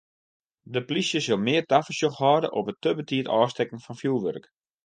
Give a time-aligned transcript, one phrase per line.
[0.73, 4.45] De polysje sil mear tafersjoch hâlde op it te betiid ôfstekken fan fjoerwurk.